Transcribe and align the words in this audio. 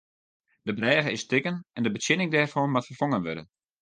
De 0.61 0.73
brêge 0.73 1.11
is 1.11 1.19
stikken 1.25 1.55
en 1.77 1.83
de 1.83 1.91
betsjinning 1.93 2.31
dêrfan 2.33 2.69
moat 2.71 2.87
ferfongen 2.89 3.23
wurde. 3.25 3.43